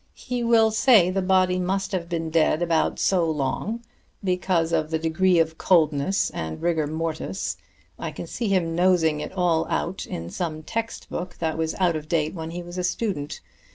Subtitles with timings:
[0.15, 3.81] He will say the body must have been dead about so long,
[4.23, 7.55] because of the degree of coldness and rigor mortis.
[7.99, 11.95] I can see him nosing it all out in some text book that was out
[11.95, 13.41] of date when he was a student.